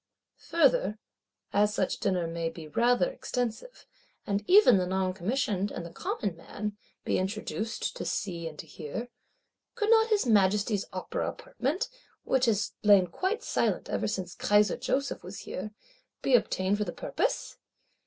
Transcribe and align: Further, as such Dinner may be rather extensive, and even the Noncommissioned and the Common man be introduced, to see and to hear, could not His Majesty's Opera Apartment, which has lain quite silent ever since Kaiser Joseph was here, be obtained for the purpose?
Further, 0.49 0.97
as 1.53 1.75
such 1.75 1.99
Dinner 1.99 2.25
may 2.25 2.49
be 2.49 2.67
rather 2.67 3.07
extensive, 3.11 3.85
and 4.25 4.43
even 4.49 4.77
the 4.79 4.87
Noncommissioned 4.87 5.69
and 5.69 5.85
the 5.85 5.91
Common 5.93 6.35
man 6.35 6.75
be 7.05 7.19
introduced, 7.19 7.95
to 7.97 8.03
see 8.03 8.47
and 8.47 8.57
to 8.57 8.65
hear, 8.65 9.09
could 9.75 9.91
not 9.91 10.07
His 10.09 10.25
Majesty's 10.25 10.85
Opera 10.91 11.29
Apartment, 11.29 11.87
which 12.23 12.45
has 12.45 12.73
lain 12.81 13.05
quite 13.05 13.43
silent 13.43 13.89
ever 13.91 14.07
since 14.07 14.33
Kaiser 14.33 14.75
Joseph 14.77 15.23
was 15.23 15.41
here, 15.41 15.69
be 16.23 16.33
obtained 16.33 16.79
for 16.79 16.83
the 16.83 16.93
purpose? 16.93 17.57